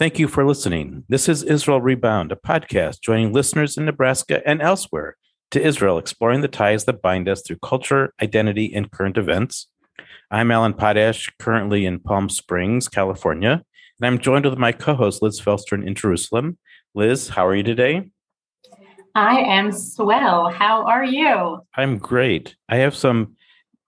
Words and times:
Thank 0.00 0.18
you 0.18 0.28
for 0.28 0.46
listening. 0.46 1.04
This 1.10 1.28
is 1.28 1.42
Israel 1.42 1.82
Rebound, 1.82 2.32
a 2.32 2.34
podcast 2.34 3.02
joining 3.02 3.34
listeners 3.34 3.76
in 3.76 3.84
Nebraska 3.84 4.40
and 4.48 4.62
elsewhere 4.62 5.18
to 5.50 5.62
Israel, 5.62 5.98
exploring 5.98 6.40
the 6.40 6.48
ties 6.48 6.86
that 6.86 7.02
bind 7.02 7.28
us 7.28 7.42
through 7.42 7.58
culture, 7.62 8.14
identity, 8.22 8.72
and 8.74 8.90
current 8.90 9.18
events. 9.18 9.66
I'm 10.30 10.50
Alan 10.50 10.72
Potash, 10.72 11.30
currently 11.38 11.84
in 11.84 11.98
Palm 11.98 12.30
Springs, 12.30 12.88
California, 12.88 13.62
and 14.00 14.06
I'm 14.06 14.18
joined 14.18 14.46
with 14.46 14.56
my 14.56 14.72
co 14.72 14.94
host, 14.94 15.20
Liz 15.20 15.38
Felstern, 15.38 15.86
in 15.86 15.94
Jerusalem. 15.94 16.56
Liz, 16.94 17.28
how 17.28 17.46
are 17.46 17.54
you 17.54 17.62
today? 17.62 18.10
I 19.14 19.36
am 19.38 19.70
swell. 19.70 20.48
How 20.48 20.82
are 20.86 21.04
you? 21.04 21.60
I'm 21.74 21.98
great. 21.98 22.56
I 22.70 22.76
have 22.76 22.96
some 22.96 23.36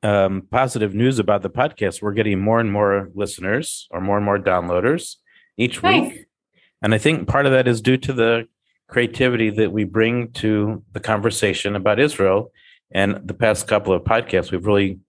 um, 0.02 0.46
positive 0.50 0.94
news 0.94 1.18
about 1.18 1.40
the 1.40 1.48
podcast. 1.48 2.02
We're 2.02 2.12
getting 2.12 2.38
more 2.38 2.60
and 2.60 2.70
more 2.70 3.08
listeners 3.14 3.88
or 3.90 4.02
more 4.02 4.18
and 4.18 4.26
more 4.26 4.38
downloaders 4.38 5.16
each 5.56 5.82
nice. 5.82 6.12
week. 6.12 6.26
And 6.82 6.94
I 6.94 6.98
think 6.98 7.28
part 7.28 7.46
of 7.46 7.52
that 7.52 7.68
is 7.68 7.80
due 7.80 7.96
to 7.98 8.12
the 8.12 8.48
creativity 8.88 9.50
that 9.50 9.72
we 9.72 9.84
bring 9.84 10.32
to 10.32 10.82
the 10.92 11.00
conversation 11.00 11.76
about 11.76 11.98
Israel. 11.98 12.52
And 12.90 13.20
the 13.26 13.34
past 13.34 13.68
couple 13.68 13.94
of 13.94 14.02
podcasts, 14.02 14.50
we've 14.50 14.66
really 14.66 15.00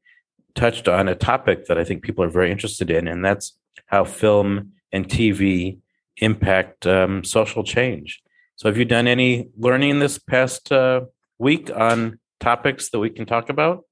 touched 0.56 0.88
on 0.88 1.08
a 1.08 1.16
topic 1.16 1.66
that 1.66 1.78
I 1.78 1.84
think 1.84 2.04
people 2.04 2.24
are 2.24 2.30
very 2.30 2.52
interested 2.52 2.90
in, 2.90 3.08
and 3.08 3.26
that's 3.26 3.58
how 3.88 4.06
film 4.06 4.72
and 4.92 5.08
TV 5.08 5.80
impact 6.18 6.86
um, 6.88 7.24
social 7.24 7.64
change. 7.64 8.22
So, 8.56 8.70
have 8.70 8.78
you 8.78 8.86
done 8.86 9.08
any 9.08 9.50
learning 9.58 10.00
this 10.00 10.18
past 10.18 10.72
uh, 10.72 11.02
week 11.40 11.72
on 11.76 12.20
topics 12.40 12.90
that 12.92 13.00
we 13.00 13.10
can 13.10 13.26
talk 13.26 13.50
about? 13.50 13.84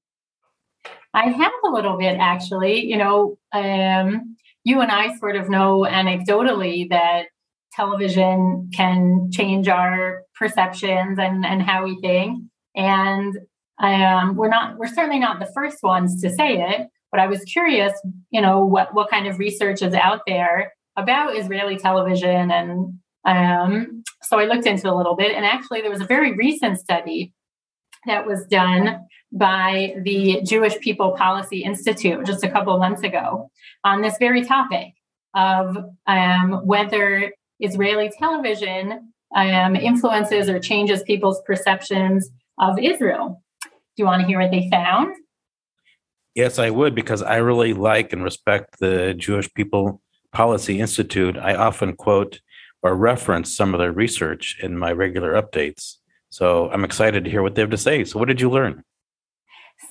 I 1.14 1.28
have 1.28 1.52
a 1.64 1.70
little 1.70 1.98
bit 1.98 2.16
actually. 2.18 2.84
You 2.86 2.96
know, 2.96 3.38
um, 3.52 4.36
you 4.64 4.80
and 4.80 4.90
I 4.90 5.16
sort 5.16 5.36
of 5.36 5.48
know 5.48 5.86
anecdotally 5.88 6.88
that 6.90 7.26
television 7.72 8.70
can 8.74 9.30
change 9.32 9.68
our 9.68 10.22
perceptions 10.38 11.18
and, 11.18 11.44
and 11.44 11.62
how 11.62 11.84
we 11.84 11.98
think. 12.00 12.42
And 12.74 13.38
um, 13.82 14.36
we're 14.36 14.48
not, 14.48 14.76
we're 14.78 14.86
certainly 14.86 15.18
not 15.18 15.40
the 15.40 15.50
first 15.54 15.78
ones 15.82 16.20
to 16.22 16.30
say 16.30 16.58
it, 16.58 16.88
but 17.10 17.20
I 17.20 17.26
was 17.26 17.42
curious, 17.44 17.92
you 18.30 18.40
know, 18.40 18.64
what, 18.64 18.94
what 18.94 19.10
kind 19.10 19.26
of 19.26 19.38
research 19.38 19.82
is 19.82 19.94
out 19.94 20.20
there 20.26 20.72
about 20.96 21.36
Israeli 21.36 21.76
television. 21.76 22.50
And 22.50 22.94
um, 23.24 24.02
so 24.22 24.38
I 24.38 24.44
looked 24.44 24.66
into 24.66 24.90
a 24.90 24.94
little 24.94 25.16
bit. 25.16 25.34
And 25.34 25.44
actually, 25.44 25.80
there 25.80 25.90
was 25.90 26.00
a 26.00 26.06
very 26.06 26.32
recent 26.32 26.78
study 26.78 27.32
that 28.06 28.26
was 28.26 28.46
done 28.46 29.06
by 29.32 29.94
the 30.02 30.42
Jewish 30.44 30.78
People 30.80 31.12
Policy 31.12 31.62
Institute 31.62 32.26
just 32.26 32.44
a 32.44 32.50
couple 32.50 32.74
of 32.74 32.80
months 32.80 33.02
ago 33.02 33.50
on 33.84 34.02
this 34.02 34.16
very 34.18 34.44
topic 34.44 34.92
of 35.34 35.76
um, 36.06 36.52
whether 36.66 37.32
Israeli 37.60 38.10
television 38.18 39.12
um, 39.34 39.76
influences 39.76 40.48
or 40.48 40.58
changes 40.58 41.02
people's 41.04 41.40
perceptions 41.46 42.28
of 42.58 42.78
Israel. 42.78 43.42
Do 43.62 43.70
you 44.02 44.04
want 44.04 44.20
to 44.20 44.26
hear 44.26 44.40
what 44.40 44.50
they 44.50 44.68
found? 44.70 45.14
Yes, 46.34 46.58
I 46.58 46.70
would, 46.70 46.94
because 46.94 47.22
I 47.22 47.36
really 47.36 47.74
like 47.74 48.12
and 48.12 48.24
respect 48.24 48.78
the 48.78 49.14
Jewish 49.14 49.52
People 49.54 50.00
Policy 50.32 50.80
Institute. 50.80 51.36
I 51.36 51.54
often 51.54 51.94
quote 51.94 52.40
or 52.82 52.96
reference 52.96 53.54
some 53.54 53.74
of 53.74 53.78
their 53.78 53.92
research 53.92 54.58
in 54.62 54.76
my 54.78 54.92
regular 54.92 55.40
updates. 55.40 55.98
So 56.32 56.70
I'm 56.70 56.82
excited 56.82 57.24
to 57.24 57.30
hear 57.30 57.42
what 57.42 57.54
they 57.54 57.60
have 57.60 57.70
to 57.72 57.76
say. 57.76 58.04
So, 58.04 58.18
what 58.18 58.26
did 58.26 58.40
you 58.40 58.48
learn? 58.48 58.82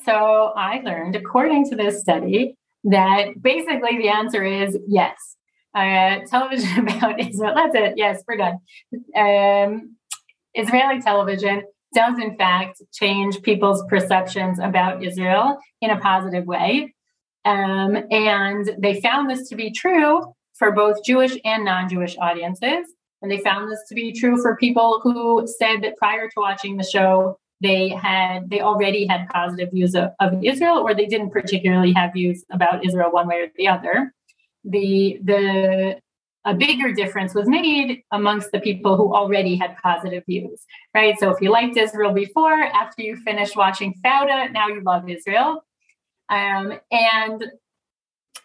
So, 0.05 0.53
I 0.55 0.81
learned, 0.83 1.15
according 1.15 1.69
to 1.69 1.75
this 1.75 2.01
study, 2.01 2.55
that 2.85 3.39
basically 3.39 3.99
the 3.99 4.09
answer 4.09 4.43
is 4.43 4.75
yes. 4.87 5.37
Uh, 5.75 6.17
television 6.27 6.79
about 6.89 7.19
Israel, 7.19 7.53
that's 7.55 7.75
it. 7.75 7.93
Yes, 7.95 8.23
we're 8.27 8.37
done. 8.37 8.57
Um, 9.15 9.95
Israeli 10.55 10.99
television 10.99 11.61
does, 11.93 12.17
in 12.17 12.35
fact, 12.37 12.81
change 12.91 13.43
people's 13.43 13.83
perceptions 13.87 14.57
about 14.57 15.03
Israel 15.03 15.59
in 15.79 15.91
a 15.91 15.99
positive 15.99 16.45
way. 16.47 16.95
Um, 17.45 17.95
and 18.09 18.67
they 18.79 18.99
found 18.99 19.29
this 19.29 19.47
to 19.49 19.55
be 19.55 19.71
true 19.71 20.33
for 20.55 20.71
both 20.71 21.03
Jewish 21.05 21.37
and 21.45 21.63
non 21.65 21.87
Jewish 21.87 22.17
audiences. 22.17 22.87
And 23.21 23.31
they 23.31 23.39
found 23.39 23.71
this 23.71 23.83
to 23.89 23.95
be 23.95 24.11
true 24.11 24.41
for 24.41 24.55
people 24.55 24.99
who 25.03 25.47
said 25.59 25.81
that 25.83 25.97
prior 25.97 26.27
to 26.27 26.33
watching 26.37 26.77
the 26.77 26.83
show, 26.83 27.37
they 27.61 27.89
had 27.89 28.49
they 28.49 28.61
already 28.61 29.05
had 29.05 29.29
positive 29.29 29.69
views 29.71 29.93
of, 29.93 30.09
of 30.19 30.43
Israel, 30.43 30.77
or 30.77 30.95
they 30.95 31.05
didn't 31.05 31.29
particularly 31.29 31.93
have 31.93 32.13
views 32.13 32.43
about 32.51 32.83
Israel 32.83 33.11
one 33.11 33.27
way 33.27 33.41
or 33.41 33.47
the 33.55 33.67
other. 33.67 34.13
The 34.63 35.19
the 35.23 35.99
a 36.43 36.55
bigger 36.55 36.91
difference 36.91 37.35
was 37.35 37.47
made 37.47 38.01
amongst 38.11 38.51
the 38.51 38.59
people 38.59 38.97
who 38.97 39.13
already 39.13 39.55
had 39.55 39.77
positive 39.77 40.23
views, 40.25 40.65
right? 40.95 41.15
So 41.19 41.29
if 41.29 41.39
you 41.39 41.51
liked 41.51 41.77
Israel 41.77 42.13
before, 42.13 42.53
after 42.53 43.03
you 43.03 43.15
finished 43.17 43.55
watching 43.55 43.93
Fauda, 44.03 44.51
now 44.51 44.67
you 44.67 44.81
love 44.81 45.07
Israel. 45.07 45.63
Um, 46.29 46.79
and 46.91 47.45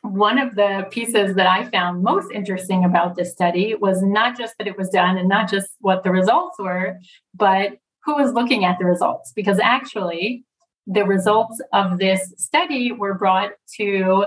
one 0.03 0.39
of 0.39 0.55
the 0.55 0.87
pieces 0.91 1.35
that 1.35 1.47
I 1.47 1.69
found 1.71 2.03
most 2.03 2.31
interesting 2.33 2.85
about 2.85 3.17
this 3.17 3.33
study 3.33 3.75
was 3.75 4.03
not 4.03 4.39
just 4.39 4.55
that 4.59 4.69
it 4.69 4.79
was 4.79 4.89
done 4.91 5.19
and 5.19 5.29
not 5.29 5.51
just 5.51 5.69
what 5.81 6.05
the 6.05 6.11
results 6.11 6.59
were, 6.59 6.99
but 7.35 7.79
who 8.05 8.17
was 8.17 8.33
looking 8.33 8.65
at 8.65 8.79
the 8.79 8.85
results. 8.85 9.33
Because 9.35 9.59
actually, 9.59 10.45
the 10.87 11.05
results 11.05 11.61
of 11.73 11.99
this 11.99 12.33
study 12.37 12.93
were 12.93 13.15
brought 13.15 13.51
to 13.77 14.27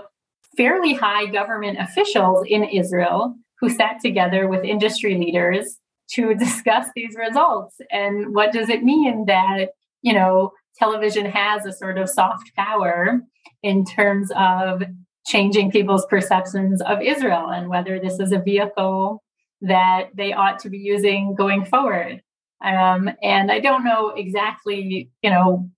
fairly 0.58 0.94
high 0.94 1.26
government 1.26 1.80
officials 1.80 2.46
in 2.48 2.64
Israel 2.64 3.36
who 3.60 3.70
sat 3.70 4.02
together 4.02 4.48
with 4.48 4.64
industry 4.64 5.18
leaders 5.18 5.78
to 6.12 6.34
discuss 6.36 6.88
these 6.96 7.16
results. 7.18 7.78
And 7.92 8.34
what 8.36 8.52
does 8.52 8.70
it 8.70 8.84
mean 8.84 9.26
that, 9.26 9.70
you 10.02 10.14
know, 10.14 10.52
television 10.78 11.26
has 11.26 11.66
a 11.66 11.74
sort 11.74 11.98
of 11.98 12.10
soft 12.10 12.54
power 12.56 13.22
in 13.64 13.86
terms 13.86 14.32
of 14.36 14.84
changing 15.30 15.70
people's 15.70 16.08
perceptions 16.08 16.82
of 16.82 17.02
Israel 17.02 17.50
and 17.50 17.70
whether 17.70 18.00
this 18.00 18.20
is 18.20 18.32
a 18.32 18.40
vehicle 18.40 19.24
that 19.62 20.10
they 20.16 20.34
ought 20.34 20.58
to 20.58 20.70
be 20.70 20.80
using 20.80 21.36
going 21.36 21.64
forward. 21.66 22.22
Um, 22.66 23.10
and 23.22 23.52
I 23.52 23.60
don't 23.60 23.86
know 23.86 24.10
exactly, 24.10 25.12
you 25.22 25.30
know, 25.30 25.70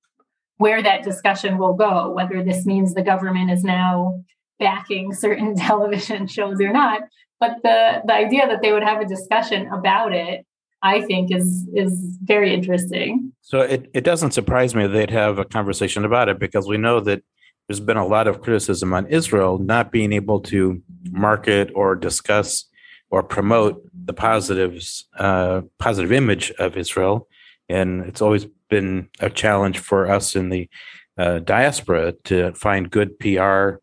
where 0.57 0.81
that 0.81 1.03
discussion 1.03 1.57
will 1.57 1.73
go, 1.73 2.12
whether 2.12 2.41
this 2.44 2.66
means 2.66 2.94
the 2.94 3.01
government 3.01 3.51
is 3.51 3.63
now 3.63 4.23
backing 4.57 5.13
certain 5.13 5.56
television 5.68 6.28
shows 6.28 6.62
or 6.62 6.72
not. 6.72 7.01
But 7.39 7.57
the, 7.62 8.03
the 8.06 8.13
idea 8.13 8.47
that 8.47 8.62
they 8.62 8.72
would 8.72 8.83
have 8.83 9.01
a 9.01 9.06
discussion 9.06 9.68
about 9.68 10.13
it, 10.13 10.45
I 10.83 11.01
think 11.01 11.35
is 11.35 11.68
is 11.75 12.18
very 12.23 12.53
interesting. 12.53 13.33
So 13.41 13.62
it, 13.62 13.89
it 13.94 14.03
doesn't 14.03 14.31
surprise 14.31 14.73
me 14.73 14.88
they'd 14.88 15.12
have 15.12 15.38
a 15.39 15.45
conversation 15.45 16.06
about 16.06 16.29
it 16.29 16.39
because 16.39 16.68
we 16.68 16.78
know 16.78 17.00
that 17.01 17.22
there's 17.67 17.79
been 17.79 17.97
a 17.97 18.05
lot 18.05 18.27
of 18.27 18.41
criticism 18.41 18.94
on 18.94 19.07
Israel 19.07 19.57
not 19.57 19.91
being 19.91 20.13
able 20.13 20.41
to 20.41 20.81
market 21.09 21.72
or 21.75 21.95
discuss 21.95 22.66
or 23.09 23.23
promote 23.23 23.81
the 23.94 24.13
positives, 24.13 25.05
uh, 25.17 25.61
positive 25.79 26.11
image 26.11 26.51
of 26.59 26.77
Israel, 26.77 27.27
and 27.69 28.05
it's 28.05 28.21
always 28.21 28.45
been 28.69 29.09
a 29.19 29.29
challenge 29.29 29.79
for 29.79 30.09
us 30.09 30.35
in 30.35 30.50
the 30.50 30.69
uh, 31.17 31.39
diaspora 31.39 32.13
to 32.23 32.53
find 32.53 32.89
good 32.89 33.19
PR 33.19 33.75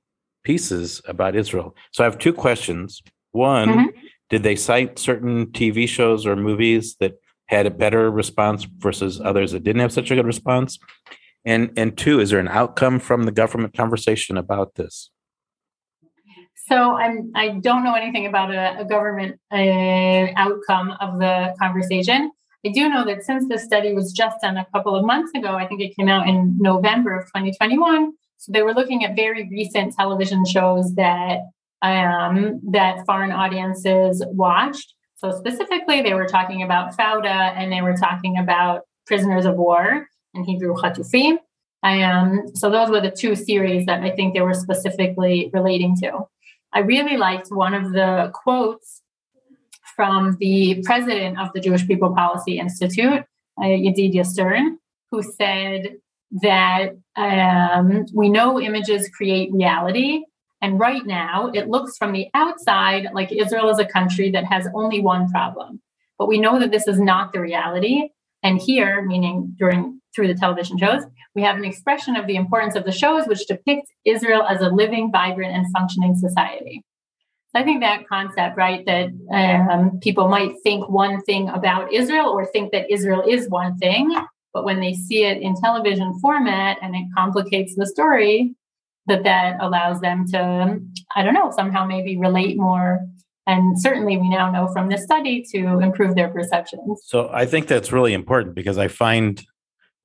pieces 0.45 1.01
about 1.07 1.37
Israel. 1.37 1.77
So 1.93 2.03
I 2.03 2.07
have 2.07 2.19
two 2.19 2.33
questions. 2.33 3.03
One, 3.33 3.69
mm-hmm. 3.69 3.99
did 4.31 4.43
they 4.43 4.57
cite 4.57 4.99
certain 4.99 5.47
TV 5.49 5.87
shows 5.87 6.27
or 6.27 6.37
movies 6.37 6.97
that 7.01 7.21
had 7.47 7.67
a 7.67 7.71
better 7.71 8.11
response 8.11 8.65
versus 8.65 9.21
others 9.21 9.53
that 9.53 9.63
didn't 9.63 9.81
have 9.81 9.93
such 9.93 10.11
a 10.11 10.15
good 10.15 10.27
response? 10.27 10.79
And 11.49 11.73
and 11.79 11.97
two, 11.97 12.21
is 12.21 12.29
there 12.29 12.41
an 12.41 12.49
outcome 12.49 13.01
from 13.01 13.23
the 13.23 13.33
government 13.33 13.75
conversation 13.75 14.37
about 14.37 14.75
this? 14.75 15.11
So 16.67 16.93
I'm 16.93 17.33
I 17.35 17.59
don't 17.63 17.83
know 17.85 17.95
anything 17.95 18.27
about 18.27 18.53
a, 18.53 18.81
a 18.81 18.85
government 18.85 19.41
uh, 19.51 20.27
outcome 20.37 20.95
of 21.01 21.19
the 21.19 21.55
conversation. 21.59 22.31
I 22.67 22.69
do 22.69 22.91
know 22.91 23.03
that 23.07 23.23
since 23.23 23.49
this 23.49 23.65
study 23.65 23.95
was 23.95 24.13
just 24.13 24.37
done 24.43 24.59
a 24.59 24.67
couple 24.75 24.95
of 24.95 25.07
months 25.07 25.33
ago, 25.35 25.55
I 25.55 25.67
think 25.67 25.81
it 25.81 25.97
came 25.97 26.09
out 26.09 26.29
in 26.29 26.55
November 26.59 27.19
of 27.19 27.25
2021. 27.29 28.13
So 28.37 28.53
they 28.53 28.61
were 28.61 28.75
looking 28.75 29.07
at 29.07 29.17
very 29.17 29.49
recent 29.49 29.95
television 29.95 30.45
shows 30.45 30.95
that 30.97 31.39
um, 31.81 32.61
that 32.73 33.07
foreign 33.07 33.33
audiences 33.33 34.23
watched. 34.33 34.93
So 35.17 35.31
specifically, 35.31 36.03
they 36.03 36.13
were 36.13 36.27
talking 36.27 36.63
about 36.63 36.95
Fauda 36.95 37.57
and 37.57 37.73
they 37.73 37.81
were 37.81 37.97
talking 37.97 38.37
about 38.37 38.83
prisoners 39.07 39.47
of 39.47 39.57
war 39.57 40.07
in 40.39 40.45
Hebrew 40.45 40.75
Chatufim. 40.81 41.35
Um, 41.83 42.29
so 42.61 42.65
those 42.71 42.89
were 42.93 43.03
the 43.09 43.17
two 43.23 43.35
series 43.49 43.83
that 43.87 44.01
I 44.09 44.11
think 44.17 44.29
they 44.35 44.41
were 44.49 44.55
specifically 44.67 45.37
relating 45.59 45.93
to. 46.03 46.11
I 46.77 46.81
really 46.81 47.17
liked 47.17 47.49
one 47.67 47.75
of 47.81 47.85
the 47.99 48.31
quotes 48.43 48.89
from 49.97 50.37
the 50.39 50.83
president 50.89 51.33
of 51.43 51.49
the 51.55 51.63
Jewish 51.67 51.85
People 51.91 52.11
Policy 52.15 52.55
Institute, 52.59 53.23
uh, 53.61 53.71
Yedidia 53.85 54.25
Stern, 54.25 54.79
who 55.11 55.21
said 55.23 55.81
that 56.49 56.87
um, 57.17 57.87
we 58.21 58.29
know 58.37 58.61
images 58.61 59.03
create 59.17 59.49
reality, 59.53 60.13
And 60.61 60.81
right 60.81 61.07
now, 61.07 61.51
it 61.55 61.69
looks 61.69 61.97
from 61.97 62.13
the 62.13 62.29
outside 62.35 63.09
like 63.13 63.31
Israel 63.33 63.71
is 63.71 63.79
a 63.79 63.85
country 63.87 64.31
that 64.33 64.45
has 64.45 64.67
only 64.75 65.01
one 65.01 65.31
problem. 65.31 65.81
But 66.19 66.29
we 66.29 66.39
know 66.39 66.59
that 66.59 66.73
this 66.73 66.89
is 66.89 66.99
not 66.99 67.33
the 67.33 67.41
reality. 67.41 68.09
And 68.43 68.61
here, 68.61 69.03
meaning 69.03 69.55
during 69.59 69.98
through 70.15 70.29
the 70.29 70.35
television 70.35 70.79
shows, 70.79 71.03
we 71.35 71.43
have 71.43 71.57
an 71.57 71.65
expression 71.65 72.17
of 72.17 72.27
the 72.27 72.37
importance 72.37 72.75
of 72.75 72.85
the 72.85 72.93
shows 72.93 73.27
which 73.27 73.47
depict 73.47 73.89
Israel 74.05 74.43
as 74.43 74.61
a 74.61 74.69
living, 74.69 75.11
vibrant, 75.13 75.55
and 75.55 75.67
functioning 75.73 76.15
society. 76.17 76.83
So 77.55 77.61
I 77.61 77.65
think 77.65 77.81
that 77.81 78.07
concept, 78.09 78.57
right, 78.57 78.85
that 78.87 79.09
um, 79.33 80.01
people 80.01 80.29
might 80.29 80.53
think 80.63 80.89
one 80.89 81.23
thing 81.23 81.49
about 81.49 81.93
Israel 81.93 82.27
or 82.27 82.45
think 82.47 82.73
that 82.73 82.91
Israel 82.91 83.23
is 83.27 83.49
one 83.49 83.79
thing, 83.79 84.15
but 84.53 84.65
when 84.65 84.81
they 84.81 84.95
see 84.95 85.25
it 85.25 85.41
in 85.41 85.55
television 85.55 86.19
format 86.21 86.79
and 86.83 86.95
it 86.95 87.05
complicates 87.17 87.75
the 87.75 87.87
story, 87.87 88.55
that 89.07 89.25
that 89.25 89.57
allows 89.61 90.01
them 90.01 90.27
to, 90.29 90.81
I 91.17 91.23
don't 91.23 91.35
know, 91.35 91.51
somehow 91.51 91.87
maybe 91.87 92.19
relate 92.19 92.59
more. 92.59 93.01
And 93.47 93.81
certainly 93.81 94.19
we 94.19 94.29
now 94.29 94.51
know 94.51 94.69
from 94.69 94.91
this 94.91 95.03
study 95.05 95.43
to 95.55 95.79
improve 95.79 96.15
their 96.15 96.29
perceptions. 96.29 97.01
So 97.07 97.31
i 97.33 97.47
think 97.47 97.67
that's 97.67 97.93
really 97.93 98.13
important 98.13 98.55
because 98.55 98.77
i 98.79 98.89
find 98.89 99.45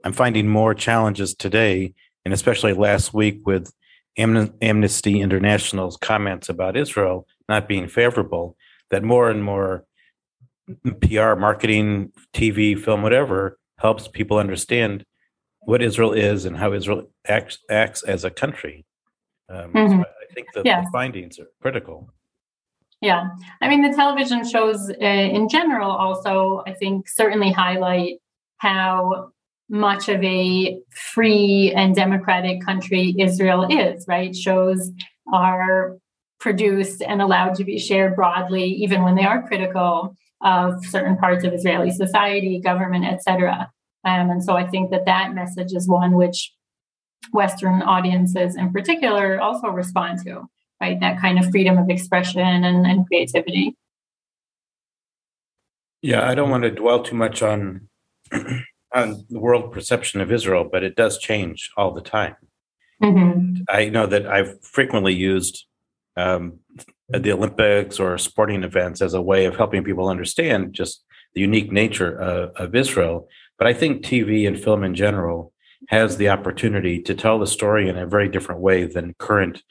i'm 0.03 0.13
finding 0.13 0.47
more 0.47 0.73
challenges 0.73 1.33
today 1.33 1.93
and 2.25 2.33
especially 2.33 2.73
last 2.73 3.13
week 3.13 3.45
with 3.45 3.73
amnesty 4.17 5.21
international's 5.21 5.97
comments 5.97 6.49
about 6.49 6.77
israel 6.77 7.27
not 7.49 7.67
being 7.67 7.87
favorable 7.87 8.55
that 8.91 9.03
more 9.03 9.29
and 9.29 9.43
more 9.43 9.85
pr 11.01 11.35
marketing 11.35 12.11
tv 12.33 12.79
film 12.79 13.01
whatever 13.01 13.57
helps 13.79 14.07
people 14.07 14.37
understand 14.37 15.03
what 15.61 15.81
israel 15.81 16.13
is 16.13 16.45
and 16.45 16.57
how 16.57 16.73
israel 16.73 17.09
acts, 17.27 17.59
acts 17.69 18.03
as 18.03 18.23
a 18.23 18.29
country 18.29 18.85
um, 19.49 19.73
mm-hmm. 19.73 20.01
so 20.01 20.07
i 20.07 20.33
think 20.33 20.47
the, 20.53 20.61
yeah. 20.63 20.81
the 20.81 20.89
findings 20.91 21.39
are 21.39 21.47
critical 21.61 22.13
yeah. 23.03 23.31
I 23.61 23.67
mean, 23.67 23.81
the 23.81 23.93
television 23.93 24.47
shows 24.47 24.89
uh, 24.89 25.05
in 25.05 25.49
general 25.49 25.91
also, 25.91 26.63
I 26.65 26.71
think, 26.71 27.09
certainly 27.09 27.51
highlight 27.51 28.19
how 28.59 29.32
much 29.69 30.09
of 30.09 30.23
a 30.23 30.77
free 31.13 31.71
and 31.75 31.95
democratic 31.95 32.63
country 32.63 33.15
Israel 33.17 33.65
is, 33.69 34.05
right? 34.07 34.35
Shows 34.35 34.91
are 35.33 35.97
produced 36.39 37.01
and 37.01 37.21
allowed 37.21 37.55
to 37.55 37.63
be 37.63 37.79
shared 37.79 38.15
broadly, 38.15 38.65
even 38.65 39.03
when 39.03 39.15
they 39.15 39.23
are 39.23 39.47
critical 39.47 40.15
of 40.41 40.85
certain 40.85 41.17
parts 41.17 41.45
of 41.45 41.53
Israeli 41.53 41.91
society, 41.91 42.59
government, 42.59 43.05
etc. 43.05 43.71
Um, 44.03 44.29
and 44.29 44.43
so 44.43 44.55
I 44.57 44.67
think 44.67 44.91
that 44.91 45.05
that 45.05 45.33
message 45.33 45.71
is 45.71 45.87
one 45.87 46.13
which 46.15 46.53
Western 47.31 47.81
audiences 47.81 48.57
in 48.57 48.73
particular 48.73 49.39
also 49.39 49.69
respond 49.69 50.19
to 50.25 50.49
right? 50.83 50.99
That 50.99 51.19
kind 51.19 51.39
of 51.39 51.49
freedom 51.49 51.77
of 51.77 51.89
expression 51.89 52.41
and, 52.41 52.85
and 52.85 53.07
creativity. 53.07 53.75
Yeah, 56.01 56.29
I 56.29 56.35
don't 56.35 56.49
want 56.49 56.63
to 56.63 56.71
dwell 56.71 57.03
too 57.03 57.15
much 57.15 57.41
on 57.41 57.87
on 58.93 59.25
the 59.29 59.39
world 59.39 59.71
perception 59.71 60.21
of 60.21 60.31
Israel, 60.31 60.67
but 60.71 60.83
it 60.83 60.95
does 60.95 61.17
change 61.17 61.71
all 61.77 61.93
the 61.93 62.01
time. 62.01 62.35
Mm-hmm. 63.01 63.63
I 63.69 63.89
know 63.89 64.05
that 64.05 64.27
I've 64.27 64.61
frequently 64.63 65.13
used 65.13 65.65
um, 66.15 66.59
the 67.09 67.31
Olympics 67.31 67.99
or 67.99 68.17
sporting 68.17 68.63
events 68.63 69.01
as 69.01 69.13
a 69.13 69.21
way 69.21 69.45
of 69.45 69.55
helping 69.55 69.83
people 69.83 70.07
understand 70.07 70.73
just 70.73 71.03
the 71.33 71.41
unique 71.41 71.71
nature 71.71 72.15
of, 72.15 72.51
of 72.55 72.75
Israel. 72.75 73.27
But 73.57 73.67
I 73.67 73.73
think 73.73 74.03
TV 74.03 74.47
and 74.47 74.59
film 74.59 74.83
in 74.83 74.95
general 74.95 75.51
has 75.89 76.17
the 76.17 76.29
opportunity 76.29 77.01
to 77.01 77.15
tell 77.15 77.39
the 77.39 77.47
story 77.47 77.89
in 77.89 77.97
a 77.97 78.07
very 78.07 78.29
different 78.29 78.61
way 78.61 78.85
than 78.85 79.15
current 79.17 79.63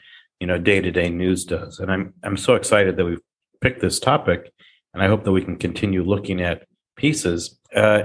you 0.43 0.47
know 0.47 0.59
day-to-day 0.59 1.09
news 1.09 1.45
does 1.45 1.79
and 1.79 1.91
i'm 1.91 2.13
i'm 2.25 2.37
so 2.37 2.57
excited 2.57 2.97
that 2.97 3.05
we've 3.05 3.21
picked 3.61 3.81
this 3.81 4.01
topic 4.01 4.53
and 4.93 5.01
i 5.01 5.07
hope 5.07 5.23
that 5.23 5.31
we 5.31 5.41
can 5.41 5.57
continue 5.57 6.03
looking 6.03 6.43
at 6.43 6.67
pieces 6.97 7.61
uh, 7.77 8.03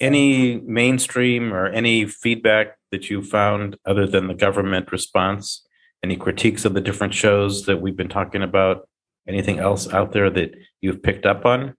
any 0.00 0.60
mainstream 0.60 1.52
or 1.52 1.66
any 1.66 2.06
feedback 2.06 2.76
that 2.90 3.10
you 3.10 3.22
found 3.22 3.76
other 3.86 4.06
than 4.06 4.28
the 4.28 4.34
government 4.34 4.92
response 4.92 5.66
any 6.02 6.16
critiques 6.16 6.64
of 6.64 6.74
the 6.74 6.80
different 6.80 7.14
shows 7.14 7.66
that 7.66 7.80
we've 7.80 7.96
been 7.96 8.08
talking 8.08 8.42
about 8.42 8.88
anything 9.28 9.58
else 9.58 9.88
out 9.92 10.12
there 10.12 10.30
that 10.30 10.52
you've 10.80 11.02
picked 11.02 11.26
up 11.26 11.46
on 11.46 11.74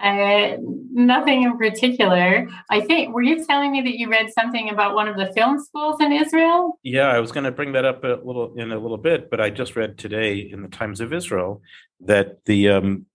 uh, 0.00 0.56
nothing 0.92 1.42
in 1.42 1.58
particular. 1.58 2.48
I 2.70 2.80
think, 2.80 3.14
were 3.14 3.22
you 3.22 3.44
telling 3.44 3.72
me 3.72 3.82
that 3.82 3.98
you 3.98 4.08
read 4.08 4.32
something 4.32 4.70
about 4.70 4.94
one 4.94 5.06
of 5.06 5.16
the 5.16 5.32
film 5.34 5.60
schools 5.60 6.00
in 6.00 6.12
Israel? 6.12 6.78
Yeah, 6.82 7.08
I 7.08 7.20
was 7.20 7.30
going 7.30 7.44
to 7.44 7.52
bring 7.52 7.72
that 7.72 7.84
up 7.84 8.02
a 8.02 8.18
little 8.24 8.54
in 8.56 8.72
a 8.72 8.78
little 8.78 8.96
bit, 8.96 9.30
but 9.30 9.40
I 9.40 9.50
just 9.50 9.76
read 9.76 9.98
today 9.98 10.38
in 10.38 10.62
the 10.62 10.68
Times 10.68 11.00
of 11.00 11.12
Israel 11.12 11.60
that 12.00 12.44
the 12.46 12.70
um, 12.70 13.06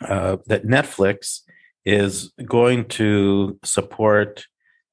uh, 0.00 0.36
that 0.46 0.64
Netflix 0.64 1.40
is 1.84 2.32
going 2.44 2.86
to 2.86 3.58
support 3.64 4.46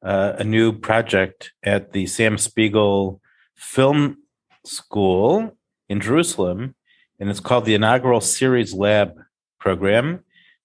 uh, 0.03 0.33
a 0.37 0.43
new 0.43 0.73
project 0.73 1.51
at 1.63 1.93
the 1.93 2.05
Sam 2.05 2.37
Spiegel 2.37 3.21
Film 3.55 4.17
School 4.65 5.57
in 5.89 5.99
Jerusalem, 6.01 6.75
and 7.19 7.29
it's 7.29 7.39
called 7.39 7.65
the 7.65 7.75
inaugural 7.75 8.21
Series 8.21 8.73
Lab 8.73 9.13
program 9.59 10.23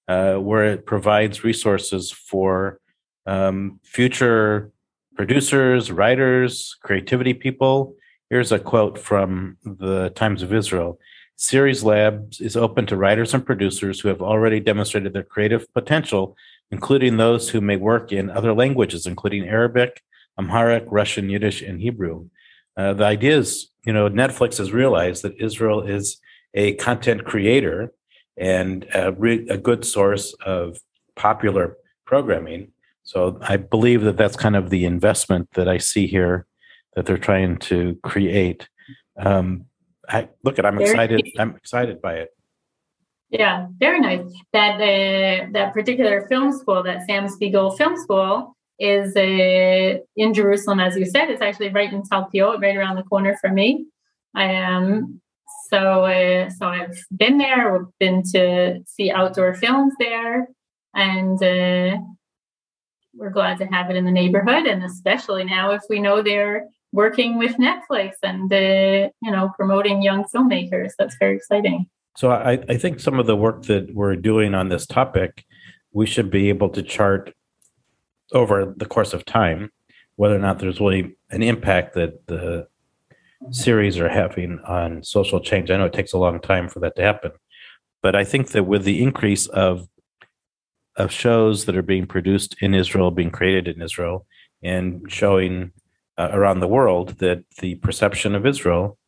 uh, 0.08 0.36
where 0.36 0.64
it 0.64 0.86
provides 0.86 1.44
resources 1.44 2.10
for 2.10 2.80
um, 3.26 3.80
future 3.82 4.70
producers, 5.16 5.90
writers, 5.90 6.76
creativity 6.82 7.34
people. 7.34 7.94
Here's 8.30 8.52
a 8.52 8.58
quote 8.58 8.98
from 8.98 9.56
the 9.64 10.10
Times 10.10 10.42
of 10.42 10.52
Israel. 10.52 10.98
Series 11.36 11.84
Labs 11.84 12.40
is 12.40 12.56
open 12.56 12.86
to 12.86 12.96
writers 12.96 13.34
and 13.34 13.44
producers 13.44 14.00
who 14.00 14.08
have 14.08 14.22
already 14.22 14.58
demonstrated 14.58 15.12
their 15.12 15.22
creative 15.22 15.72
potential, 15.74 16.34
including 16.70 17.18
those 17.18 17.50
who 17.50 17.60
may 17.60 17.76
work 17.76 18.10
in 18.10 18.30
other 18.30 18.54
languages, 18.54 19.06
including 19.06 19.46
Arabic, 19.46 20.02
Amharic, 20.38 20.84
Russian, 20.86 21.28
Yiddish, 21.28 21.60
and 21.60 21.80
Hebrew. 21.80 22.28
Uh, 22.76 22.94
the 22.94 23.04
idea 23.04 23.36
is, 23.36 23.70
you 23.84 23.92
know, 23.92 24.08
Netflix 24.08 24.56
has 24.58 24.72
realized 24.72 25.22
that 25.22 25.40
Israel 25.40 25.82
is 25.82 26.18
a 26.54 26.74
content 26.74 27.24
creator 27.24 27.92
and 28.38 28.86
a, 28.94 29.12
re- 29.12 29.46
a 29.48 29.58
good 29.58 29.84
source 29.84 30.34
of 30.44 30.78
popular 31.16 31.76
programming. 32.06 32.72
So 33.04 33.38
I 33.42 33.56
believe 33.56 34.02
that 34.02 34.16
that's 34.16 34.36
kind 34.36 34.56
of 34.56 34.70
the 34.70 34.84
investment 34.84 35.50
that 35.52 35.68
I 35.68 35.78
see 35.78 36.06
here 36.06 36.46
that 36.94 37.06
they're 37.06 37.18
trying 37.18 37.58
to 37.58 37.98
create. 38.02 38.68
Um, 39.18 39.66
I 40.08 40.28
look 40.42 40.58
at. 40.58 40.66
I'm 40.66 40.80
excited. 40.80 41.28
I'm 41.38 41.56
excited 41.56 42.00
by 42.00 42.14
it. 42.14 42.30
Yeah, 43.30 43.66
very 43.78 44.00
nice. 44.00 44.24
That 44.52 44.76
uh, 44.76 45.48
that 45.52 45.72
particular 45.72 46.26
film 46.28 46.52
school, 46.52 46.82
that 46.82 47.06
Sam 47.06 47.28
Spiegel 47.28 47.72
Film 47.72 47.96
School, 47.96 48.56
is 48.78 49.16
uh, 49.16 49.98
in 50.16 50.34
Jerusalem, 50.34 50.80
as 50.80 50.96
you 50.96 51.06
said. 51.06 51.30
It's 51.30 51.42
actually 51.42 51.70
right 51.70 51.92
in 51.92 52.02
Talpiot, 52.02 52.60
right 52.60 52.76
around 52.76 52.96
the 52.96 53.02
corner 53.02 53.36
from 53.40 53.54
me. 53.54 53.86
I 54.34 54.44
am 54.44 55.20
so, 55.70 56.04
uh, 56.04 56.50
so 56.50 56.66
I've 56.66 56.96
been 57.16 57.38
there. 57.38 57.72
We've 57.72 57.98
been 57.98 58.22
to 58.34 58.80
see 58.86 59.10
outdoor 59.10 59.54
films 59.54 59.94
there, 59.98 60.48
and 60.94 61.42
uh, 61.42 61.98
we're 63.14 63.30
glad 63.30 63.58
to 63.58 63.66
have 63.66 63.90
it 63.90 63.96
in 63.96 64.04
the 64.04 64.12
neighborhood. 64.12 64.66
And 64.66 64.84
especially 64.84 65.44
now, 65.44 65.72
if 65.72 65.82
we 65.88 65.98
know 65.98 66.22
they're 66.22 66.68
working 66.96 67.38
with 67.38 67.54
Netflix 67.68 68.12
and 68.22 68.52
uh, 68.52 69.10
you 69.22 69.30
know 69.30 69.52
promoting 69.56 70.02
young 70.02 70.24
filmmakers, 70.24 70.92
that's 70.98 71.16
very 71.20 71.36
exciting. 71.36 71.86
So, 72.16 72.30
I, 72.30 72.58
I 72.68 72.76
think 72.78 72.98
some 73.00 73.18
of 73.20 73.26
the 73.26 73.36
work 73.36 73.64
that 73.64 73.94
we're 73.94 74.16
doing 74.16 74.54
on 74.54 74.70
this 74.70 74.86
topic, 74.86 75.44
we 75.92 76.06
should 76.06 76.30
be 76.30 76.48
able 76.48 76.70
to 76.70 76.82
chart 76.82 77.34
over 78.32 78.74
the 78.76 78.86
course 78.86 79.12
of 79.12 79.24
time 79.24 79.70
whether 80.16 80.34
or 80.34 80.40
not 80.40 80.58
there's 80.58 80.80
really 80.80 81.14
an 81.30 81.42
impact 81.42 81.94
that 81.94 82.26
the 82.26 82.66
series 83.50 83.98
are 83.98 84.08
having 84.08 84.58
on 84.66 85.02
social 85.02 85.40
change. 85.40 85.70
I 85.70 85.76
know 85.76 85.84
it 85.84 85.92
takes 85.92 86.14
a 86.14 86.18
long 86.18 86.40
time 86.40 86.68
for 86.68 86.80
that 86.80 86.96
to 86.96 87.02
happen, 87.02 87.32
but 88.02 88.16
I 88.16 88.24
think 88.24 88.48
that 88.48 88.64
with 88.64 88.84
the 88.84 89.02
increase 89.02 89.46
of 89.46 89.88
of 90.96 91.12
shows 91.12 91.66
that 91.66 91.76
are 91.76 91.82
being 91.82 92.06
produced 92.06 92.56
in 92.62 92.72
Israel, 92.72 93.10
being 93.10 93.30
created 93.30 93.68
in 93.68 93.82
Israel, 93.82 94.24
and 94.62 95.02
showing 95.12 95.72
uh, 96.18 96.30
around 96.32 96.60
the 96.60 96.68
world, 96.68 97.18
that 97.18 97.44
the 97.60 97.76
perception 97.76 98.34
of 98.34 98.46
Israel, 98.46 98.98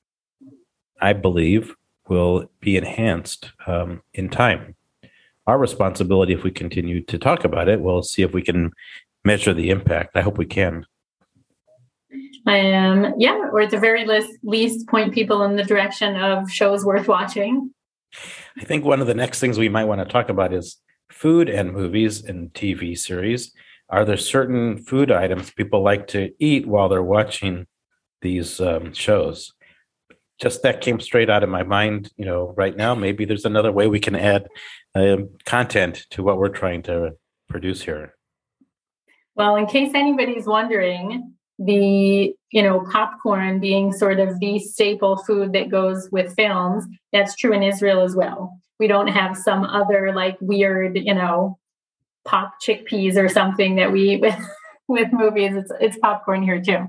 I 1.00 1.12
believe, 1.12 1.74
will 2.08 2.50
be 2.60 2.76
enhanced 2.76 3.52
um, 3.66 4.02
in 4.14 4.28
time. 4.28 4.74
Our 5.46 5.58
responsibility, 5.58 6.34
if 6.34 6.42
we 6.42 6.50
continue 6.50 7.02
to 7.04 7.18
talk 7.18 7.44
about 7.44 7.68
it, 7.68 7.80
we'll 7.80 8.02
see 8.02 8.22
if 8.22 8.32
we 8.32 8.42
can 8.42 8.72
measure 9.24 9.54
the 9.54 9.70
impact. 9.70 10.16
I 10.16 10.20
hope 10.20 10.38
we 10.38 10.46
can. 10.46 10.84
Um, 12.46 13.14
yeah, 13.18 13.48
or 13.52 13.60
at 13.60 13.70
the 13.70 13.78
very 13.78 14.06
least, 14.06 14.38
least 14.42 14.88
point 14.88 15.12
people 15.12 15.42
in 15.42 15.56
the 15.56 15.64
direction 15.64 16.16
of 16.16 16.50
shows 16.50 16.84
worth 16.84 17.08
watching. 17.08 17.72
I 18.58 18.64
think 18.64 18.84
one 18.84 19.00
of 19.00 19.06
the 19.06 19.14
next 19.14 19.40
things 19.40 19.58
we 19.58 19.68
might 19.68 19.84
want 19.84 20.00
to 20.00 20.06
talk 20.06 20.28
about 20.28 20.52
is 20.52 20.76
food 21.10 21.48
and 21.48 21.72
movies 21.72 22.24
and 22.24 22.52
TV 22.54 22.96
series. 22.96 23.52
Are 23.90 24.04
there 24.04 24.16
certain 24.16 24.78
food 24.78 25.10
items 25.10 25.50
people 25.50 25.82
like 25.82 26.08
to 26.08 26.32
eat 26.38 26.66
while 26.66 26.88
they're 26.88 27.02
watching 27.02 27.66
these 28.20 28.60
um, 28.60 28.92
shows? 28.92 29.52
just 30.38 30.62
that 30.62 30.80
came 30.80 31.00
straight 31.00 31.28
out 31.28 31.42
of 31.42 31.48
my 31.48 31.62
mind. 31.62 32.10
You 32.16 32.24
know, 32.24 32.54
right 32.56 32.76
now, 32.76 32.94
maybe 32.94 33.24
there's 33.24 33.44
another 33.44 33.72
way 33.72 33.88
we 33.88 34.00
can 34.00 34.16
add 34.16 34.48
um, 34.94 35.30
content 35.44 36.06
to 36.10 36.22
what 36.22 36.38
we're 36.38 36.48
trying 36.48 36.82
to 36.82 37.16
produce 37.48 37.82
here. 37.82 38.14
Well, 39.34 39.56
in 39.56 39.66
case 39.66 39.92
anybody's 39.94 40.46
wondering, 40.46 41.34
the 41.60 42.32
you 42.52 42.62
know 42.62 42.86
popcorn 42.92 43.58
being 43.58 43.92
sort 43.92 44.20
of 44.20 44.38
the 44.38 44.60
staple 44.60 45.16
food 45.24 45.52
that 45.52 45.70
goes 45.70 46.08
with 46.12 46.34
films, 46.34 46.84
that's 47.12 47.34
true 47.34 47.52
in 47.52 47.62
Israel 47.62 48.02
as 48.02 48.14
well. 48.14 48.58
We 48.78 48.86
don't 48.86 49.08
have 49.08 49.36
some 49.36 49.64
other 49.64 50.14
like 50.14 50.36
weird, 50.40 50.96
you 50.96 51.14
know, 51.14 51.57
pop 52.28 52.54
chickpeas 52.64 53.16
or 53.16 53.28
something 53.28 53.76
that 53.76 53.90
we 53.90 54.10
eat 54.10 54.20
with 54.20 54.38
with 54.88 55.08
movies. 55.12 55.54
It's 55.54 55.72
it's 55.80 55.98
popcorn 55.98 56.42
here 56.42 56.60
too. 56.60 56.86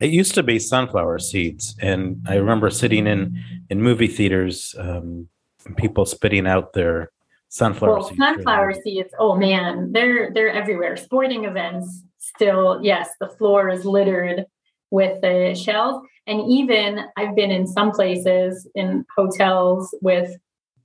It 0.00 0.10
used 0.10 0.34
to 0.34 0.42
be 0.42 0.58
sunflower 0.58 1.20
seeds, 1.20 1.76
and 1.80 2.24
I 2.28 2.36
remember 2.36 2.70
sitting 2.70 3.06
in 3.06 3.42
in 3.70 3.80
movie 3.80 4.08
theaters, 4.08 4.74
um, 4.78 5.28
people 5.76 6.04
spitting 6.04 6.46
out 6.46 6.72
their 6.72 7.10
sunflower 7.48 7.98
well, 7.98 8.08
seeds. 8.08 8.18
Sunflower 8.18 8.74
seeds. 8.84 9.14
Oh 9.18 9.36
man, 9.36 9.92
they're 9.92 10.30
they're 10.34 10.52
everywhere. 10.52 10.96
Sporting 10.96 11.44
events 11.44 12.02
still, 12.18 12.80
yes, 12.82 13.10
the 13.20 13.28
floor 13.28 13.68
is 13.68 13.84
littered 13.84 14.44
with 14.90 15.20
the 15.22 15.54
shells. 15.54 16.02
And 16.26 16.40
even 16.48 17.04
I've 17.16 17.36
been 17.36 17.50
in 17.50 17.66
some 17.66 17.90
places 17.90 18.66
in 18.74 19.04
hotels 19.16 19.94
with, 20.00 20.34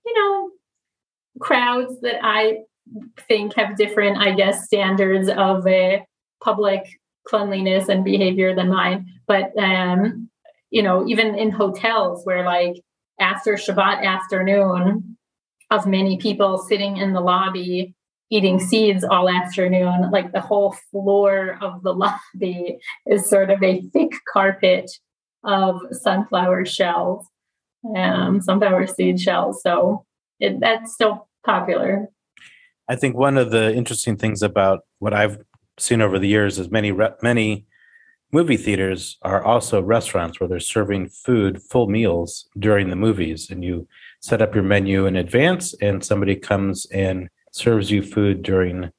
you 0.06 0.13
know, 0.13 0.50
crowds 1.39 2.00
that 2.01 2.20
I 2.24 2.60
think 3.27 3.55
have 3.55 3.77
different, 3.77 4.17
I 4.17 4.34
guess, 4.34 4.65
standards 4.65 5.29
of 5.29 5.65
a 5.67 6.05
public 6.43 7.00
cleanliness 7.27 7.89
and 7.89 8.03
behavior 8.03 8.55
than 8.55 8.69
mine. 8.69 9.05
But 9.27 9.58
um, 9.58 10.29
you 10.69 10.84
know, 10.84 11.08
even 11.08 11.36
in 11.36 11.51
hotels 11.51 12.25
where 12.25 12.43
like 12.43 12.75
after 13.19 13.53
Shabbat 13.53 14.03
afternoon 14.03 15.17
of 15.72 15.86
many 15.86 16.17
people 16.17 16.58
sitting 16.58 16.98
in 16.98 17.13
the 17.13 17.22
lobby 17.22 17.93
eating 18.31 18.60
seeds 18.60 19.03
all 19.03 19.29
afternoon, 19.29 20.12
like 20.12 20.31
the 20.31 20.41
whole 20.41 20.75
floor 20.91 21.58
of 21.62 21.81
the 21.84 21.93
lobby 22.36 22.77
is 23.05 23.29
sort 23.29 23.50
of 23.50 23.62
a 23.63 23.81
thick 23.93 24.12
carpet 24.31 24.89
of 25.43 25.81
sunflower 25.91 26.65
shells, 26.65 27.25
um, 27.96 28.41
sunflower 28.41 28.88
seed 28.88 29.19
shells. 29.19 29.62
So 29.63 30.05
it, 30.39 30.60
that's 30.60 30.93
still 30.93 31.27
popular. 31.46 32.08
I 32.89 32.96
think 32.96 33.15
one 33.15 33.38
of 33.38 33.51
the 33.51 33.74
interesting 33.74 34.17
things 34.17 34.41
about 34.41 34.79
what 34.98 35.13
I've 35.13 35.38
seen 35.77 36.01
over 36.01 36.17
the 36.17 36.27
years 36.27 36.58
is 36.58 36.72
many 36.72 36.91
many 37.22 37.65
movie 38.31 38.58
theaters 38.58 39.17
are 39.22 39.43
also 39.43 39.81
restaurants 39.81 40.39
where 40.39 40.50
they're 40.50 40.60
serving 40.60 41.10
food, 41.10 41.62
full 41.62 41.88
meals 41.88 42.48
during 42.58 42.89
the 42.89 42.96
movies, 42.96 43.50
and 43.51 43.63
you 43.63 43.88
set 44.19 44.41
up 44.41 44.55
your 44.55 44.63
menu 44.63 45.05
in 45.05 45.15
advance, 45.15 45.74
and 45.81 46.03
somebody 46.03 46.36
comes 46.36 46.88
and 46.88 47.29
serves 47.51 47.91
you 47.91 48.01
food 48.01 48.41
during 48.41 48.91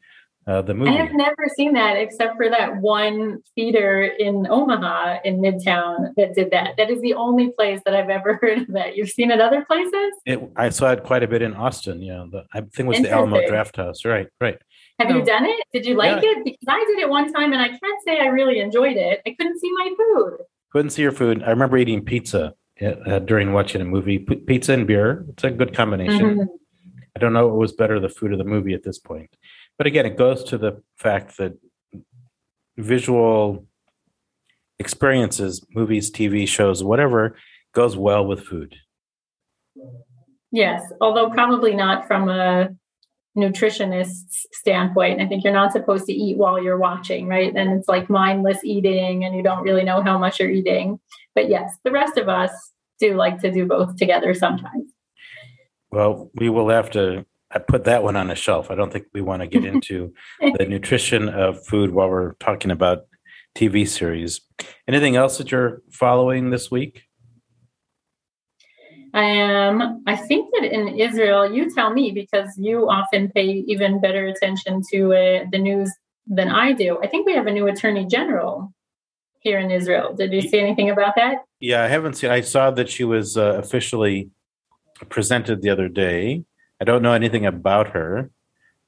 uh, 0.47 0.62
the 0.62 0.75
movie. 0.75 0.90
I 0.90 0.94
have 0.94 1.12
never 1.12 1.49
seen 1.54 1.75
that 1.75 1.97
except 1.97 2.37
for 2.37 2.49
that 2.49 2.76
one 2.76 3.42
theater 3.54 4.02
in 4.02 4.47
Omaha 4.49 5.18
in 5.25 5.40
Midtown 5.40 6.14
that 6.16 6.35
did 6.35 6.50
that. 6.50 6.76
That 6.78 6.90
is 6.90 7.00
the 7.02 7.14
only 7.14 7.50
place 7.50 7.80
that 7.85 7.94
I've 7.94 8.09
ever 8.09 8.35
heard 8.42 8.62
of 8.62 8.68
that. 8.68 8.97
You've 8.97 9.11
seen 9.11 9.30
it 9.30 9.40
other 9.40 9.64
places? 9.64 10.12
It, 10.25 10.40
I 10.56 10.70
saw 10.70 10.92
it 10.92 11.04
quite 11.04 11.23
a 11.23 11.28
bit 11.28 11.42
in 11.42 11.54
Austin. 11.54 12.02
Yeah, 12.02 12.25
the, 12.30 12.44
I 12.52 12.61
think 12.61 12.80
it 12.80 12.87
was 12.87 13.00
the 13.00 13.11
Alamo 13.11 13.40
Drafthouse. 13.40 14.04
Right, 14.04 14.28
right. 14.40 14.59
Have 14.99 15.11
you 15.11 15.25
done 15.25 15.47
it? 15.47 15.64
Did 15.73 15.87
you 15.87 15.94
like 15.94 16.23
yeah. 16.23 16.30
it? 16.30 16.44
Because 16.44 16.66
I 16.68 16.85
did 16.87 16.99
it 16.99 17.09
one 17.09 17.32
time 17.32 17.52
and 17.52 17.62
I 17.62 17.68
can't 17.68 18.02
say 18.04 18.20
I 18.20 18.26
really 18.26 18.61
enjoyed 18.61 18.99
it. 18.99 19.23
I 19.26 19.35
couldn't 19.38 19.59
see 19.59 19.73
my 19.73 19.94
food. 19.97 20.38
Couldn't 20.73 20.90
see 20.90 21.02
your 21.02 21.12
food. 21.12 21.42
I 21.42 21.50
remember 21.50 21.78
eating 21.78 22.04
pizza 22.04 22.54
uh, 22.82 23.18
during 23.20 23.52
watching 23.52 23.80
a 23.80 23.85
movie. 23.85 24.18
P- 24.18 24.37
pizza 24.37 24.75
and 24.75 24.87
beer. 24.87 25.25
It's 25.30 25.44
a 25.44 25.50
good 25.50 25.75
combination. 25.75 26.20
Mm-hmm. 26.20 26.42
I 27.16 27.18
don't 27.18 27.32
know 27.32 27.49
what 27.49 27.56
was 27.56 27.73
better, 27.73 27.99
the 27.99 28.09
food 28.09 28.32
or 28.32 28.37
the 28.37 28.44
movie 28.44 28.75
at 28.75 28.82
this 28.82 28.99
point. 28.99 29.30
But 29.80 29.87
again, 29.87 30.04
it 30.04 30.18
goes 30.18 30.44
to 30.44 30.58
the 30.58 30.82
fact 30.99 31.38
that 31.38 31.54
visual 32.76 33.64
experiences, 34.78 35.64
movies, 35.75 36.10
TV 36.10 36.46
shows, 36.46 36.84
whatever, 36.84 37.34
goes 37.72 37.96
well 37.96 38.26
with 38.26 38.44
food. 38.44 38.75
Yes, 40.52 40.82
although 41.00 41.30
probably 41.30 41.75
not 41.75 42.06
from 42.06 42.28
a 42.28 42.68
nutritionist's 43.34 44.46
standpoint. 44.52 45.22
I 45.22 45.26
think 45.26 45.44
you're 45.44 45.52
not 45.54 45.72
supposed 45.72 46.04
to 46.08 46.12
eat 46.12 46.37
while 46.37 46.62
you're 46.62 46.76
watching, 46.76 47.26
right? 47.26 47.56
And 47.56 47.78
it's 47.78 47.88
like 47.88 48.10
mindless 48.10 48.62
eating 48.62 49.25
and 49.25 49.34
you 49.34 49.42
don't 49.42 49.62
really 49.62 49.84
know 49.84 50.02
how 50.02 50.18
much 50.18 50.40
you're 50.40 50.50
eating. 50.50 51.00
But 51.34 51.49
yes, 51.49 51.78
the 51.84 51.90
rest 51.90 52.18
of 52.18 52.28
us 52.28 52.50
do 52.99 53.14
like 53.14 53.40
to 53.40 53.50
do 53.50 53.64
both 53.64 53.96
together 53.96 54.34
sometimes. 54.34 54.90
Well, 55.90 56.30
we 56.34 56.50
will 56.50 56.68
have 56.68 56.90
to 56.90 57.25
I 57.52 57.59
put 57.59 57.85
that 57.85 58.02
one 58.02 58.16
on 58.16 58.30
a 58.30 58.35
shelf. 58.35 58.71
I 58.71 58.75
don't 58.75 58.92
think 58.92 59.07
we 59.12 59.21
want 59.21 59.42
to 59.42 59.49
get 59.49 59.64
into 59.73 60.12
the 60.40 60.66
nutrition 60.66 61.28
of 61.28 61.64
food 61.66 61.92
while 61.92 62.09
we're 62.09 62.35
talking 62.35 62.71
about 62.71 63.07
TV 63.54 63.87
series. 63.88 64.40
Anything 64.87 65.16
else 65.16 65.38
that 65.38 65.50
you're 65.50 65.83
following 65.90 66.50
this 66.50 66.71
week? 66.71 67.02
Um, 69.12 70.04
I 70.07 70.14
think 70.14 70.50
that 70.54 70.73
in 70.73 71.00
Israel, 71.00 71.52
you 71.52 71.75
tell 71.75 71.92
me 71.92 72.12
because 72.12 72.57
you 72.57 72.88
often 72.88 73.28
pay 73.28 73.64
even 73.66 74.00
better 74.00 74.26
attention 74.26 74.83
to 74.92 75.12
uh, 75.12 75.45
the 75.50 75.59
news 75.59 75.92
than 76.28 76.49
I 76.49 76.73
do. 76.73 76.99
I 77.02 77.09
think 77.09 77.26
we 77.26 77.35
have 77.35 77.49
a 77.49 77.52
new 77.52 77.66
attorney 77.66 78.07
general 78.07 78.73
here 79.40 79.59
in 79.59 79.71
Israel. 79.73 80.14
Did 80.14 80.33
you 80.33 80.42
see 80.42 80.61
anything 80.61 80.90
about 80.90 81.14
that? 81.16 81.38
Yeah, 81.59 81.83
I 81.83 81.88
haven't 81.88 82.14
seen. 82.14 82.30
I 82.30 82.42
saw 82.42 82.71
that 82.71 82.88
she 82.88 83.02
was 83.02 83.37
uh, 83.37 83.54
officially 83.54 84.30
presented 85.09 85.61
the 85.61 85.71
other 85.71 85.88
day. 85.88 86.45
I 86.80 86.84
don't 86.84 87.02
know 87.02 87.12
anything 87.12 87.46
about 87.46 87.88
her, 87.88 88.30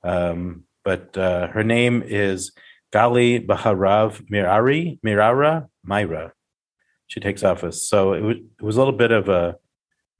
um, 0.02 0.64
but 0.84 1.16
uh, 1.16 1.48
her 1.48 1.62
name 1.62 2.02
is 2.04 2.52
Gali 2.92 3.46
Baharav 3.46 4.28
Mirari 4.30 5.00
Mirara 5.00 5.68
Myra. 5.84 6.32
She 7.06 7.20
takes 7.20 7.42
office, 7.42 7.86
so 7.86 8.14
it 8.14 8.22
was, 8.22 8.36
it 8.36 8.62
was 8.62 8.76
a 8.76 8.78
little 8.78 8.96
bit 8.96 9.10
of 9.10 9.28
a 9.28 9.56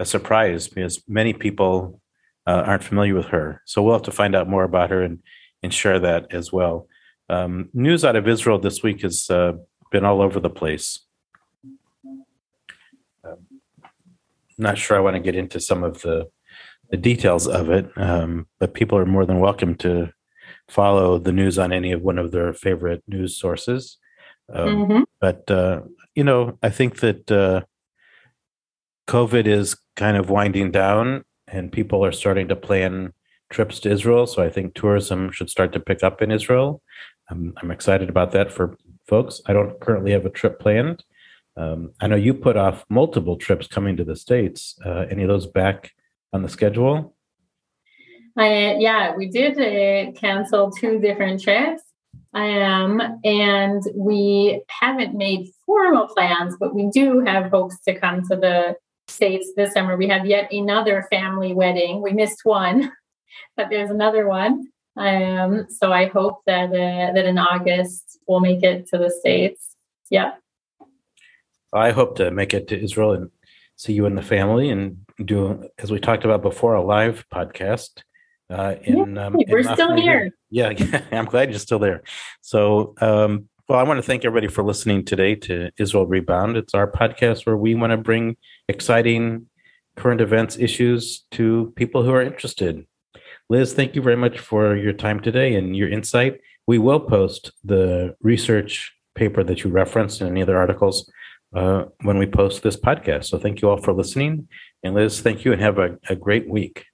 a 0.02 0.04
surprise 0.04 0.68
because 0.68 1.02
many 1.08 1.32
people 1.32 2.00
uh, 2.46 2.62
aren't 2.66 2.84
familiar 2.84 3.14
with 3.14 3.26
her. 3.26 3.62
So 3.64 3.82
we'll 3.82 3.94
have 3.94 4.02
to 4.02 4.10
find 4.10 4.34
out 4.34 4.48
more 4.48 4.64
about 4.64 4.90
her 4.90 5.00
and, 5.00 5.20
and 5.62 5.72
share 5.72 5.98
that 6.00 6.34
as 6.34 6.52
well. 6.52 6.88
Um, 7.28 7.70
news 7.72 8.04
out 8.04 8.16
of 8.16 8.28
Israel 8.28 8.58
this 8.58 8.82
week 8.82 9.02
has 9.02 9.30
uh, 9.30 9.52
been 9.90 10.04
all 10.04 10.20
over 10.20 10.40
the 10.40 10.50
place. 10.50 11.06
Um, 13.24 13.46
not 14.58 14.76
sure 14.76 14.96
I 14.96 15.00
want 15.00 15.14
to 15.14 15.20
get 15.22 15.36
into 15.36 15.60
some 15.60 15.84
of 15.84 16.02
the 16.02 16.28
the 16.92 16.98
details 16.98 17.48
of 17.48 17.70
it, 17.70 17.90
um, 17.96 18.46
but 18.60 18.74
people 18.74 18.98
are 18.98 19.06
more 19.06 19.24
than 19.24 19.40
welcome 19.40 19.74
to 19.76 20.12
follow 20.68 21.18
the 21.18 21.32
news 21.32 21.58
on 21.58 21.72
any 21.72 21.90
of 21.90 22.02
one 22.02 22.18
of 22.18 22.32
their 22.32 22.52
favorite 22.52 23.02
news 23.08 23.36
sources. 23.36 23.96
Um, 24.52 24.68
mm-hmm. 24.68 25.02
But 25.18 25.50
uh, 25.50 25.80
you 26.14 26.22
know, 26.22 26.58
I 26.62 26.68
think 26.68 27.00
that 27.00 27.32
uh, 27.32 27.62
COVID 29.08 29.46
is 29.46 29.74
kind 29.96 30.18
of 30.18 30.28
winding 30.28 30.70
down 30.70 31.24
and 31.48 31.72
people 31.72 32.04
are 32.04 32.12
starting 32.12 32.48
to 32.48 32.56
plan 32.56 33.14
trips 33.50 33.80
to 33.80 33.90
Israel. 33.90 34.26
So 34.26 34.42
I 34.42 34.50
think 34.50 34.74
tourism 34.74 35.30
should 35.30 35.48
start 35.48 35.72
to 35.72 35.80
pick 35.80 36.02
up 36.02 36.20
in 36.20 36.30
Israel. 36.30 36.82
Um, 37.30 37.54
I'm 37.56 37.70
excited 37.70 38.10
about 38.10 38.32
that 38.32 38.52
for 38.52 38.76
folks. 39.08 39.40
I 39.46 39.54
don't 39.54 39.80
currently 39.80 40.12
have 40.12 40.26
a 40.26 40.30
trip 40.30 40.60
planned. 40.60 41.04
Um, 41.56 41.92
I 42.00 42.06
know 42.06 42.16
you 42.16 42.34
put 42.34 42.58
off 42.58 42.84
multiple 42.90 43.36
trips 43.36 43.66
coming 43.66 43.96
to 43.96 44.04
the 44.04 44.16
States. 44.16 44.78
Uh, 44.84 45.06
any 45.10 45.22
of 45.22 45.28
those 45.28 45.46
back 45.46 45.92
on 46.32 46.42
the 46.42 46.48
schedule? 46.48 47.14
Uh, 48.38 48.76
yeah, 48.78 49.14
we 49.14 49.28
did 49.28 49.58
uh, 49.58 50.12
cancel 50.12 50.70
two 50.70 50.98
different 50.98 51.42
trips. 51.42 51.82
Um, 52.34 53.20
and 53.24 53.82
we 53.94 54.62
haven't 54.68 55.14
made 55.14 55.50
formal 55.66 56.08
plans, 56.08 56.56
but 56.58 56.74
we 56.74 56.88
do 56.90 57.20
have 57.20 57.50
hopes 57.50 57.78
to 57.80 57.98
come 57.98 58.22
to 58.28 58.36
the 58.36 58.76
States 59.08 59.52
this 59.56 59.74
summer. 59.74 59.96
We 59.96 60.08
have 60.08 60.24
yet 60.24 60.50
another 60.50 61.06
family 61.10 61.52
wedding. 61.52 62.00
We 62.00 62.12
missed 62.12 62.40
one, 62.44 62.90
but 63.56 63.68
there's 63.68 63.90
another 63.90 64.26
one. 64.26 64.68
Um, 64.96 65.66
so 65.68 65.92
I 65.92 66.06
hope 66.06 66.40
that 66.46 66.70
uh, 66.70 67.12
that 67.12 67.24
in 67.24 67.38
August 67.38 68.18
we'll 68.26 68.40
make 68.40 68.62
it 68.62 68.86
to 68.88 68.98
the 68.98 69.10
States. 69.10 69.76
Yeah. 70.10 70.32
I 71.72 71.90
hope 71.90 72.16
to 72.16 72.30
make 72.30 72.52
it 72.52 72.68
to 72.68 72.82
Israel 72.82 73.12
and 73.12 73.30
see 73.82 73.92
you 73.92 74.06
and 74.06 74.16
the 74.16 74.22
family 74.22 74.70
and 74.70 75.04
do, 75.24 75.68
as 75.78 75.90
we 75.90 75.98
talked 75.98 76.24
about 76.24 76.40
before, 76.40 76.74
a 76.74 76.82
live 76.82 77.24
podcast. 77.32 78.02
Uh, 78.48 78.76
in, 78.82 79.18
um, 79.18 79.36
we're 79.48 79.58
in 79.58 79.74
still 79.74 79.96
here. 79.96 80.30
Yeah, 80.50 80.70
yeah, 80.76 81.02
I'm 81.10 81.24
glad 81.24 81.50
you're 81.50 81.58
still 81.58 81.78
there. 81.78 82.02
So 82.42 82.94
um, 83.00 83.48
well, 83.68 83.78
I 83.78 83.82
want 83.82 83.98
to 83.98 84.02
thank 84.02 84.24
everybody 84.24 84.48
for 84.48 84.62
listening 84.62 85.04
today 85.04 85.34
to 85.36 85.70
Israel 85.78 86.06
Rebound. 86.06 86.56
It's 86.56 86.74
our 86.74 86.90
podcast 86.90 87.44
where 87.46 87.56
we 87.56 87.74
want 87.74 87.90
to 87.92 87.96
bring 87.96 88.36
exciting 88.68 89.46
current 89.96 90.20
events 90.20 90.58
issues 90.58 91.24
to 91.32 91.72
people 91.76 92.02
who 92.02 92.12
are 92.12 92.22
interested. 92.22 92.86
Liz, 93.48 93.72
thank 93.72 93.94
you 93.96 94.02
very 94.02 94.16
much 94.16 94.38
for 94.38 94.76
your 94.76 94.92
time 94.92 95.20
today 95.20 95.54
and 95.54 95.76
your 95.76 95.88
insight. 95.88 96.40
We 96.66 96.78
will 96.78 97.00
post 97.00 97.52
the 97.64 98.14
research 98.20 98.92
paper 99.14 99.42
that 99.44 99.64
you 99.64 99.70
referenced 99.70 100.20
and 100.20 100.30
any 100.30 100.42
other 100.42 100.56
articles 100.56 101.10
uh, 101.54 101.84
when 102.02 102.18
we 102.18 102.26
post 102.26 102.62
this 102.62 102.76
podcast. 102.76 103.24
So 103.26 103.38
thank 103.38 103.62
you 103.62 103.70
all 103.70 103.76
for 103.78 103.92
listening. 103.92 104.48
And 104.82 104.94
Liz, 104.94 105.20
thank 105.20 105.44
you 105.44 105.52
and 105.52 105.60
have 105.60 105.78
a, 105.78 105.98
a 106.08 106.16
great 106.16 106.48
week. 106.48 106.86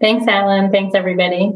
Thanks, 0.00 0.26
Alan. 0.26 0.70
Thanks, 0.70 0.94
everybody. 0.94 1.52